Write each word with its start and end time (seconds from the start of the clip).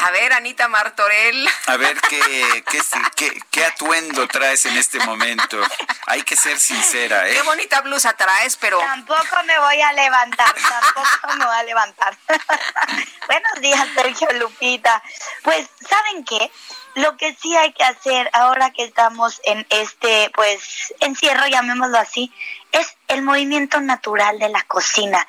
A 0.00 0.10
ver, 0.12 0.32
Anita 0.32 0.68
Martorell. 0.68 1.48
A 1.66 1.76
ver, 1.76 2.00
¿qué, 2.02 2.64
qué, 2.70 2.80
qué, 3.16 3.42
qué 3.50 3.64
atuendo 3.64 4.28
traes 4.28 4.66
en 4.66 4.76
este 4.76 4.98
momento? 5.00 5.60
Hay 6.06 6.22
que 6.22 6.36
ser 6.36 6.60
sincera, 6.60 7.28
¿eh? 7.28 7.34
Qué 7.34 7.42
bonita 7.42 7.80
blusa 7.80 8.12
traes, 8.12 8.56
pero 8.56 8.78
Tampoco 8.78 9.42
me 9.46 9.58
voy 9.58 9.80
a 9.80 9.92
levantar, 9.94 10.54
tampoco 10.54 11.36
me 11.36 11.44
voy 11.44 11.56
a 11.56 11.62
levantar. 11.64 12.16
Buenos 13.26 13.60
días, 13.60 13.88
Sergio 13.94 14.28
Lupita. 14.34 15.02
Pues, 15.42 15.66
¿saben 15.88 16.24
qué? 16.24 16.50
Lo 16.94 17.16
que 17.16 17.34
sí 17.34 17.54
hay 17.56 17.72
que 17.72 17.84
hacer 17.84 18.30
ahora 18.32 18.70
que 18.70 18.84
estamos 18.84 19.40
en 19.44 19.66
este, 19.70 20.30
pues, 20.34 20.94
encierro, 21.00 21.46
llamémoslo 21.48 21.98
así, 21.98 22.32
es 22.72 22.96
el 23.08 23.22
movimiento 23.22 23.80
natural 23.80 24.38
de 24.38 24.48
la 24.48 24.62
cocina. 24.62 25.26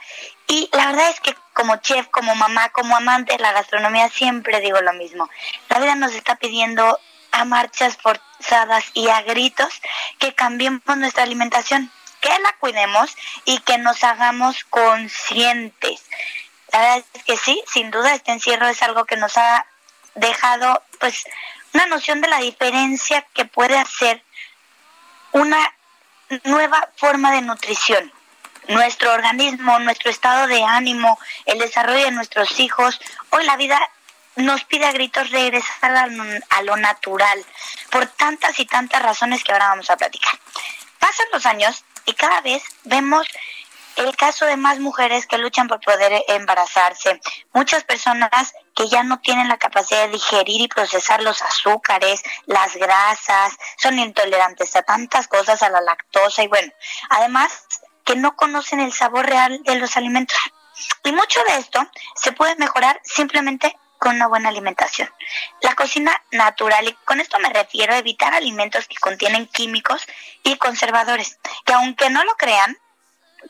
Y 0.47 0.69
la 0.73 0.87
verdad 0.87 1.09
es 1.09 1.19
que 1.21 1.35
como 1.53 1.77
chef, 1.77 2.07
como 2.09 2.35
mamá, 2.35 2.69
como 2.69 2.95
amante 2.95 3.33
de 3.33 3.39
la 3.39 3.53
gastronomía, 3.53 4.09
siempre 4.09 4.59
digo 4.61 4.79
lo 4.81 4.93
mismo. 4.93 5.29
La 5.69 5.79
vida 5.79 5.95
nos 5.95 6.13
está 6.13 6.35
pidiendo 6.35 6.99
a 7.31 7.45
marchas 7.45 7.97
forzadas 7.97 8.85
y 8.93 9.07
a 9.09 9.21
gritos 9.23 9.81
que 10.19 10.35
cambiemos 10.35 10.81
nuestra 10.97 11.23
alimentación, 11.23 11.91
que 12.21 12.29
la 12.29 12.53
cuidemos 12.59 13.15
y 13.45 13.59
que 13.59 13.77
nos 13.77 14.03
hagamos 14.03 14.63
conscientes. 14.65 16.03
La 16.71 16.79
verdad 16.79 17.05
es 17.13 17.23
que 17.23 17.37
sí, 17.37 17.63
sin 17.71 17.89
duda 17.89 18.13
este 18.13 18.31
encierro 18.31 18.67
es 18.67 18.81
algo 18.83 19.05
que 19.05 19.17
nos 19.17 19.37
ha 19.37 19.65
dejado 20.15 20.83
pues 20.99 21.25
una 21.73 21.85
noción 21.87 22.21
de 22.21 22.27
la 22.27 22.39
diferencia 22.39 23.25
que 23.33 23.45
puede 23.45 23.77
hacer 23.77 24.23
una 25.31 25.73
nueva 26.43 26.89
forma 26.95 27.31
de 27.31 27.41
nutrición. 27.41 28.11
Nuestro 28.67 29.13
organismo, 29.13 29.77
nuestro 29.79 30.09
estado 30.09 30.47
de 30.47 30.63
ánimo, 30.63 31.19
el 31.45 31.59
desarrollo 31.59 32.05
de 32.05 32.11
nuestros 32.11 32.59
hijos, 32.59 32.99
hoy 33.29 33.45
la 33.45 33.57
vida 33.57 33.79
nos 34.37 34.63
pide 34.63 34.85
a 34.85 34.91
gritos 34.91 35.29
regresar 35.29 35.95
a 35.95 36.07
lo, 36.07 36.23
a 36.49 36.61
lo 36.63 36.77
natural, 36.77 37.45
por 37.91 38.07
tantas 38.07 38.59
y 38.59 38.65
tantas 38.65 39.01
razones 39.01 39.43
que 39.43 39.51
ahora 39.51 39.69
vamos 39.69 39.89
a 39.89 39.97
platicar. 39.97 40.39
Pasan 40.99 41.27
los 41.31 41.45
años 41.45 41.83
y 42.05 42.13
cada 42.13 42.41
vez 42.41 42.63
vemos 42.83 43.27
el 43.97 44.15
caso 44.15 44.45
de 44.45 44.57
más 44.57 44.79
mujeres 44.79 45.27
que 45.27 45.37
luchan 45.37 45.67
por 45.67 45.79
poder 45.79 46.23
embarazarse, 46.27 47.21
muchas 47.53 47.83
personas 47.83 48.53
que 48.75 48.87
ya 48.89 49.03
no 49.03 49.19
tienen 49.19 49.47
la 49.47 49.57
capacidad 49.57 50.05
de 50.05 50.13
digerir 50.13 50.61
y 50.61 50.67
procesar 50.67 51.23
los 51.23 51.41
azúcares, 51.41 52.21
las 52.45 52.75
grasas, 52.75 53.53
son 53.77 53.97
intolerantes 53.97 54.75
a 54.75 54.83
tantas 54.83 55.27
cosas, 55.27 55.63
a 55.63 55.69
la 55.69 55.81
lactosa 55.81 56.43
y 56.43 56.47
bueno, 56.47 56.71
además 57.09 57.65
que 58.03 58.15
no 58.15 58.35
conocen 58.35 58.79
el 58.79 58.93
sabor 58.93 59.25
real 59.25 59.61
de 59.63 59.75
los 59.75 59.97
alimentos. 59.97 60.37
Y 61.03 61.11
mucho 61.13 61.39
de 61.47 61.57
esto 61.57 61.87
se 62.15 62.33
puede 62.33 62.55
mejorar 62.57 62.99
simplemente 63.03 63.75
con 63.97 64.15
una 64.15 64.27
buena 64.27 64.49
alimentación. 64.49 65.09
La 65.61 65.73
cocina 65.73 66.21
natural, 66.31 66.87
y 66.87 66.93
con 67.05 67.19
esto 67.19 67.39
me 67.39 67.49
refiero 67.49 67.93
a 67.93 67.97
evitar 67.97 68.33
alimentos 68.33 68.87
que 68.87 68.97
contienen 68.97 69.47
químicos 69.47 70.05
y 70.43 70.57
conservadores, 70.57 71.39
que 71.65 71.73
aunque 71.73 72.09
no 72.09 72.23
lo 72.23 72.35
crean, 72.35 72.77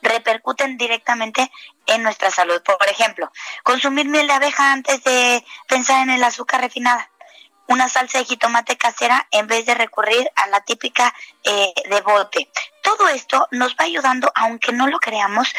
repercuten 0.02 0.78
directamente 0.78 1.52
en 1.86 2.04
nuestra 2.04 2.32
salud. 2.32 2.62
Por 2.64 2.88
ejemplo, 2.90 3.32
consumir 3.64 4.08
miel 4.08 4.28
de 4.28 4.34
abeja 4.34 4.72
antes 4.72 5.04
de 5.04 5.44
pensar 5.68 6.04
en 6.04 6.10
el 6.10 6.24
azúcar 6.24 6.62
refinada. 6.62 7.10
Una 7.68 7.90
salsa 7.90 8.20
de 8.20 8.26
jitomate 8.26 8.78
casera 8.78 9.28
en 9.32 9.48
vez 9.48 9.66
de 9.66 9.74
recurrir 9.74 10.30
a 10.36 10.48
la 10.48 10.62
típica 10.62 11.14
eh, 11.44 11.74
de 11.90 12.02
bote. 12.02 12.50
Todo 12.84 13.08
esto 13.10 13.48
nos 13.52 13.76
va 13.76 13.86
ayudando, 13.86 14.32
aunque 14.36 14.72
no 14.72 14.88
lo 14.88 15.00
creamos, 15.00 15.52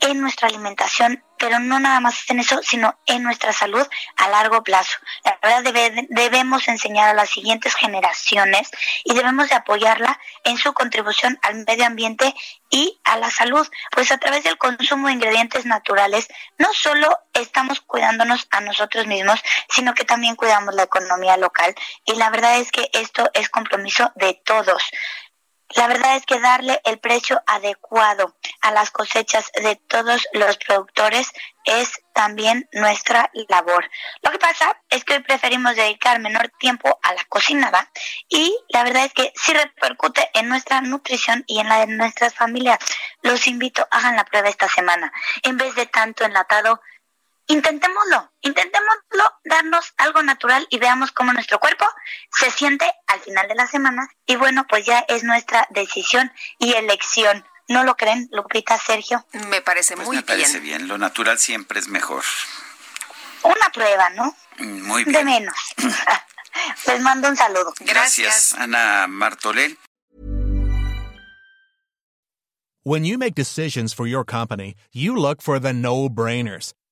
en 0.00 0.20
nuestra 0.20 0.48
alimentación, 0.48 1.22
pero 1.38 1.58
no 1.58 1.78
nada 1.78 2.00
más 2.00 2.28
en 2.28 2.40
eso, 2.40 2.60
sino 2.62 2.98
en 3.06 3.22
nuestra 3.22 3.52
salud 3.52 3.86
a 4.16 4.28
largo 4.28 4.62
plazo. 4.62 4.98
La 5.24 5.38
verdad 5.42 5.62
debe- 5.62 6.06
debemos 6.10 6.68
enseñar 6.68 7.08
a 7.08 7.14
las 7.14 7.30
siguientes 7.30 7.74
generaciones 7.74 8.70
y 9.04 9.14
debemos 9.14 9.48
de 9.48 9.54
apoyarla 9.56 10.18
en 10.44 10.58
su 10.58 10.72
contribución 10.72 11.38
al 11.42 11.64
medio 11.64 11.86
ambiente 11.86 12.34
y 12.70 13.00
a 13.04 13.16
la 13.16 13.30
salud, 13.30 13.66
pues 13.92 14.10
a 14.10 14.18
través 14.18 14.42
del 14.44 14.58
consumo 14.58 15.06
de 15.06 15.14
ingredientes 15.14 15.66
naturales 15.66 16.28
no 16.58 16.72
solo 16.72 17.16
estamos 17.32 17.80
cuidándonos 17.80 18.48
a 18.50 18.60
nosotros 18.60 19.06
mismos, 19.06 19.40
sino 19.68 19.94
que 19.94 20.04
también 20.04 20.34
cuidamos 20.36 20.74
la 20.74 20.82
economía 20.84 21.36
local 21.36 21.74
y 22.04 22.14
la 22.16 22.30
verdad 22.30 22.58
es 22.58 22.72
que 22.72 22.90
esto 22.92 23.30
es 23.34 23.48
compromiso 23.48 24.10
de 24.16 24.34
todos. 24.44 24.82
La 25.74 25.88
verdad 25.88 26.16
es 26.16 26.24
que 26.24 26.38
darle 26.38 26.80
el 26.84 26.98
precio 26.98 27.42
adecuado 27.46 28.36
a 28.60 28.70
las 28.70 28.90
cosechas 28.90 29.50
de 29.52 29.76
todos 29.76 30.26
los 30.32 30.56
productores 30.58 31.32
es 31.64 32.00
también 32.14 32.68
nuestra 32.72 33.30
labor. 33.48 33.90
Lo 34.22 34.30
que 34.30 34.38
pasa 34.38 34.80
es 34.88 35.04
que 35.04 35.14
hoy 35.14 35.22
preferimos 35.22 35.74
dedicar 35.74 36.20
menor 36.20 36.52
tiempo 36.60 36.98
a 37.02 37.12
la 37.14 37.24
cocinada 37.24 37.90
y 38.28 38.56
la 38.68 38.84
verdad 38.84 39.06
es 39.06 39.12
que 39.12 39.32
sí 39.34 39.52
repercute 39.52 40.30
en 40.34 40.48
nuestra 40.48 40.80
nutrición 40.80 41.42
y 41.48 41.58
en 41.58 41.68
la 41.68 41.80
de 41.80 41.88
nuestras 41.88 42.32
familias. 42.32 42.78
Los 43.22 43.48
invito, 43.48 43.86
hagan 43.90 44.16
la 44.16 44.24
prueba 44.24 44.48
esta 44.48 44.68
semana. 44.68 45.12
En 45.42 45.56
vez 45.56 45.74
de 45.74 45.86
tanto 45.86 46.24
enlatado, 46.24 46.80
intentémoslo, 47.48 48.32
intentémoslo 48.40 49.24
darnos 49.44 49.92
algo 49.98 50.22
natural 50.22 50.66
y 50.70 50.78
veamos 50.78 51.12
cómo 51.12 51.32
nuestro 51.32 51.58
cuerpo 51.60 51.84
se 52.30 52.50
siente 52.50 52.90
al 53.06 53.20
final 53.20 53.46
de 53.48 53.54
la 53.54 53.66
semana 53.66 54.08
y 54.26 54.36
bueno, 54.36 54.66
pues 54.68 54.84
ya 54.86 55.00
es 55.08 55.22
nuestra 55.24 55.66
decisión 55.70 56.32
y 56.58 56.72
elección. 56.74 57.44
¿No 57.68 57.82
lo 57.82 57.96
creen, 57.96 58.28
Lupita, 58.30 58.78
Sergio? 58.78 59.26
me 59.48 59.60
parece 59.60 59.96
Pues 59.96 60.06
muy 60.06 60.16
me 60.18 60.22
parece 60.22 60.60
bien. 60.60 60.78
bien. 60.78 60.88
Lo 60.88 60.98
natural 60.98 61.36
siempre 61.38 61.80
es 61.80 61.88
mejor. 61.88 62.22
Una 63.42 63.70
prueba, 63.72 64.10
¿no? 64.10 64.36
Mm, 64.58 64.82
Muy 64.86 65.04
De 65.04 65.10
bien. 65.10 65.24
menos. 65.24 65.54
Les 66.86 67.00
mando 67.00 67.28
un 67.28 67.36
saludo. 67.36 67.74
Gracias. 67.80 68.52
Ana 68.54 69.06
Martorell. 69.08 69.76
When 72.84 73.04
you 73.04 73.18
make 73.18 73.34
decisions 73.34 73.92
for 73.92 74.06
your 74.06 74.24
company, 74.24 74.76
you 74.92 75.16
look 75.16 75.42
for 75.42 75.58
the 75.60 75.72
no-brainers. 75.72 76.72